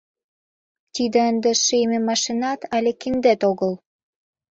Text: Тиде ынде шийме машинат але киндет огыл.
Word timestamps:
Тиде 0.93 1.19
ынде 1.31 1.51
шийме 1.63 1.99
машинат 2.09 2.59
але 2.75 2.91
киндет 3.01 3.41
огыл. 3.49 3.71